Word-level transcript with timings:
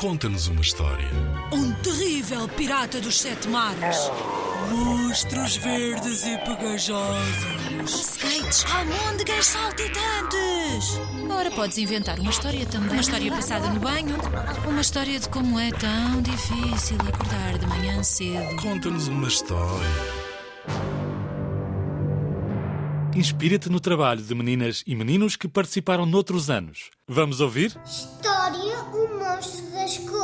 Conta-nos 0.00 0.48
uma 0.48 0.62
história. 0.62 1.06
Um 1.52 1.72
terrível 1.82 2.48
pirata 2.48 2.98
dos 3.02 3.20
sete 3.20 3.46
mares. 3.48 3.98
Monstros 4.70 5.56
verdes 5.56 6.24
e 6.24 6.38
pegajosos. 6.38 7.84
Skates, 7.84 8.64
almôndegas 8.64 9.44
saltitantes. 9.44 10.98
Ora, 11.30 11.50
podes 11.50 11.76
inventar 11.76 12.18
uma 12.18 12.30
história 12.30 12.64
também. 12.64 12.92
Uma 12.92 13.00
história 13.02 13.30
passada 13.30 13.68
no 13.68 13.78
banho. 13.78 14.16
Uma 14.66 14.80
história 14.80 15.20
de 15.20 15.28
como 15.28 15.60
é 15.60 15.70
tão 15.70 16.22
difícil 16.22 16.96
acordar 17.06 17.58
de 17.58 17.66
manhã 17.66 18.02
cedo. 18.02 18.56
Conta-nos 18.56 19.06
uma 19.06 19.28
história. 19.28 19.86
Inspira-te 23.14 23.68
no 23.68 23.80
trabalho 23.80 24.22
de 24.22 24.34
meninas 24.34 24.82
e 24.86 24.96
meninos 24.96 25.36
que 25.36 25.46
participaram 25.46 26.06
noutros 26.06 26.48
anos. 26.48 26.90
Vamos 27.06 27.42
ouvir? 27.42 27.78
História 27.84 28.82
O 28.94 29.18
Monstro 29.18 29.69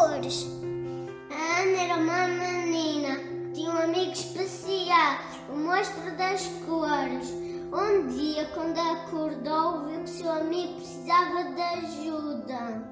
A 0.07 1.61
Ana 1.63 1.83
era 1.83 1.97
uma 1.97 2.29
menina 2.29 3.37
tinha 3.57 3.71
um 3.71 3.79
amigo 3.79 4.13
especial, 4.13 5.19
o 5.49 5.57
Monstro 5.57 6.17
das 6.17 6.47
Cores. 6.67 7.31
Um 7.73 8.07
dia, 8.07 8.45
quando 8.55 8.79
acordou, 8.79 9.87
viu 9.87 10.03
que 10.03 10.11
seu 10.11 10.31
amigo 10.31 10.75
precisava 10.75 11.45
de 11.55 11.63
ajuda. 11.63 12.85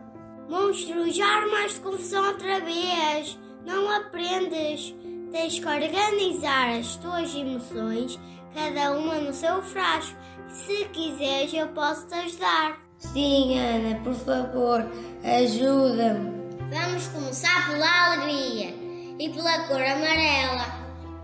Monstro, 0.48 1.10
já 1.12 1.26
armaste 1.26 1.80
confusão 1.80 2.26
outra 2.26 2.60
vez. 2.60 3.38
Não 3.64 3.90
aprendes. 3.90 4.94
Tens 5.30 5.58
que 5.58 5.66
organizar 5.66 6.78
as 6.78 6.96
tuas 6.96 7.34
emoções, 7.34 8.18
cada 8.54 8.92
uma 8.96 9.16
no 9.16 9.34
seu 9.34 9.62
frasco. 9.62 10.18
Se 10.48 10.86
quiseres, 10.86 11.52
eu 11.52 11.68
posso 11.68 12.06
te 12.08 12.14
ajudar. 12.14 12.78
Sim, 12.98 13.58
Ana, 13.58 14.00
por 14.02 14.14
favor, 14.14 14.84
ajuda-me. 15.22 16.43
Vamos 16.70 17.08
começar 17.08 17.68
pela 17.68 18.06
alegria 18.06 18.74
e 19.18 19.28
pela 19.28 19.66
cor 19.68 19.82
amarela. 19.82 20.66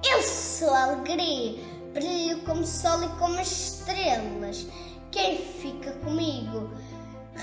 Eu 0.08 0.22
sou 0.22 0.72
a 0.72 0.84
alegria, 0.84 1.62
brilho 1.94 2.40
como 2.40 2.64
sol 2.64 3.02
e 3.02 3.08
como 3.18 3.38
as 3.38 3.50
estrelas. 3.50 4.66
Quem 5.10 5.38
fica 5.38 5.92
comigo 6.04 6.70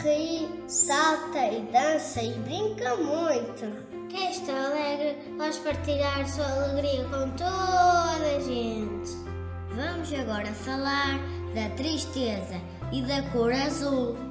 ri, 0.03 0.47
salta 0.67 1.47
e 1.47 1.61
dança 1.71 2.21
e 2.21 2.33
brinca 2.39 2.95
muito. 2.97 3.87
Quem 4.09 4.31
está 4.31 4.53
alegre 4.53 5.17
pode 5.37 5.57
partilhar 5.59 6.27
sua 6.27 6.45
alegria 6.45 7.03
com 7.05 7.29
toda 7.31 8.37
a 8.37 8.39
gente. 8.39 9.11
Vamos 9.75 10.13
agora 10.13 10.47
falar 10.53 11.19
da 11.53 11.69
tristeza 11.75 12.61
e 12.91 13.01
da 13.01 13.21
cor 13.31 13.51
azul. 13.51 14.26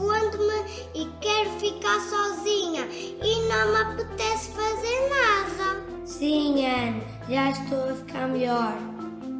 Escondo-me 0.00 0.64
e 0.94 1.04
quero 1.20 1.50
ficar 1.60 2.00
sozinha 2.00 2.86
e 2.86 3.48
não 3.48 3.70
me 3.70 3.80
apetece 3.82 4.50
fazer 4.52 5.10
nada. 5.10 5.84
Sim, 6.06 6.64
Ana, 6.64 7.02
já 7.28 7.50
estou 7.50 7.90
a 7.90 7.94
ficar 7.94 8.28
melhor. 8.28 8.72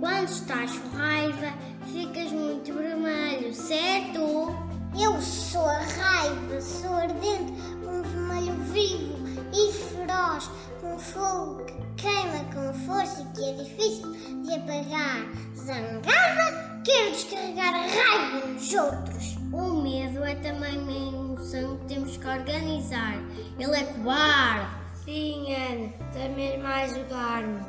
Quando 0.00 0.28
estás 0.28 0.78
com 0.78 0.98
raiva, 0.98 1.55
ficas 1.91 2.31
muito 2.33 2.75
vermelho, 2.75 3.55
certo? 3.55 4.55
Eu 5.00 5.19
sou 5.22 5.64
a 5.64 5.78
raiva, 5.78 6.61
sou 6.61 6.92
ardente, 6.92 7.53
um 7.83 8.03
vermelho 8.03 8.55
vivo 8.64 9.16
e 9.55 9.72
feroz, 9.72 10.50
um 10.84 10.98
fogo 10.98 11.64
que 11.64 12.03
queima 12.03 12.44
com 12.53 12.75
força 12.84 13.22
e 13.22 13.34
que 13.34 13.44
é 13.48 13.64
difícil 13.64 14.12
de 14.42 14.53
apagar. 14.53 15.27
Zangada, 15.56 16.83
quero 16.84 17.12
descarregar 17.12 17.75
a 17.75 17.86
raiva 17.86 18.47
nos 18.47 18.75
outros. 18.75 19.39
O 19.53 19.83
medo 19.83 20.25
é 20.25 20.37
também 20.37 20.79
uma 20.79 20.93
emoção 20.93 21.77
que 21.79 21.87
temos 21.87 22.17
que 22.17 22.27
organizar. 22.29 23.17
Ele 23.59 23.77
é 23.77 23.84
cobarde. 23.84 24.71
Sim, 25.05 25.53
Ana, 25.53 25.87
estás 25.87 26.37
mesmo 26.37 26.66
a 26.66 26.77
ajudar-me. 26.83 27.60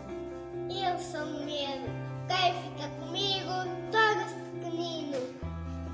Eu 0.69 0.99
sou 0.99 1.25
medo. 1.43 1.89
Quem 2.27 2.53
fica 2.61 2.87
comigo 2.99 3.51
torna-se 3.91 4.35
pequenino 4.35 5.17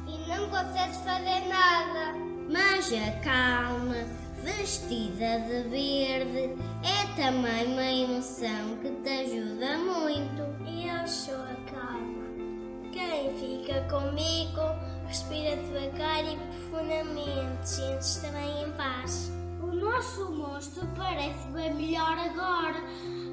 e 0.08 0.30
não 0.30 0.50
consegues 0.50 0.98
fazer 0.98 1.48
nada. 1.48 2.18
Mas 2.50 2.92
a 2.92 3.12
calma, 3.22 3.96
vestida 4.44 5.40
de 5.40 5.70
verde, 5.70 6.58
é 6.84 7.16
também 7.16 7.66
uma 7.66 7.86
emoção 7.86 8.76
que 8.82 8.90
te 9.04 9.10
ajuda 9.10 9.78
muito. 9.78 10.42
Eu 10.68 11.08
sou 11.08 11.36
a 11.36 11.56
calma. 11.72 12.28
Quem 12.92 13.34
fica 13.38 13.82
comigo 13.90 14.87
respira 15.08 15.56
devagar 15.56 16.24
e 16.26 16.38
profundamente, 16.38 17.70
sente-se 17.70 18.22
também 18.22 18.64
em 18.64 18.72
paz. 18.74 19.32
O 19.62 19.68
nosso 19.68 20.32
monstro 20.32 20.88
parece 20.96 21.48
bem 21.50 21.74
melhor 21.74 22.18
agora, 22.18 22.82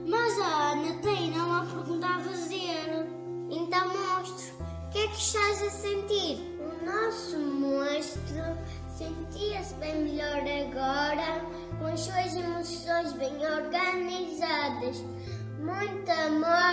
mas 0.07 0.41
a 0.41 0.73
Ana 0.73 0.95
tem 1.03 1.17
ainda 1.17 1.45
uma 1.45 1.67
pergunta 1.67 2.07
a 2.07 2.21
fazer. 2.21 3.07
Então, 3.51 3.89
monstro, 3.89 4.55
o 4.61 4.91
que 4.91 4.99
é 4.99 5.09
que 5.09 5.17
estás 5.17 5.63
a 5.63 5.71
sentir? 5.71 6.59
O 6.61 6.85
nosso 6.85 7.39
monstro 7.39 8.57
sentia-se 8.97 9.75
bem 9.75 10.05
melhor 10.05 10.39
agora, 10.39 11.41
com 11.79 11.87
as 11.87 12.01
suas 12.01 12.35
emoções 12.37 13.13
bem 13.15 13.35
organizadas. 13.45 15.03
Muito 15.59 16.11
amor 16.11 16.64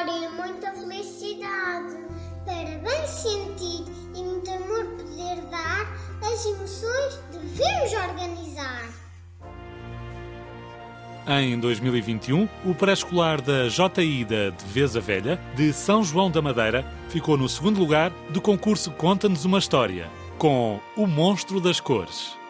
as 6.41 6.45
emoções 6.45 7.19
devemos 7.31 7.93
organizar. 7.93 8.89
Em 11.27 11.59
2021, 11.59 12.49
o 12.65 12.73
pré-escolar 12.73 13.39
da 13.41 13.69
JI 13.69 14.25
da 14.25 14.49
Devesa 14.49 14.99
Velha, 14.99 15.39
de 15.55 15.71
São 15.71 16.03
João 16.03 16.31
da 16.31 16.41
Madeira, 16.41 16.83
ficou 17.09 17.37
no 17.37 17.47
segundo 17.47 17.79
lugar 17.79 18.11
do 18.29 18.41
concurso 18.41 18.89
Conta-nos 18.91 19.45
uma 19.45 19.59
História, 19.59 20.09
com 20.39 20.79
O 20.97 21.05
Monstro 21.05 21.61
das 21.61 21.79
Cores. 21.79 22.40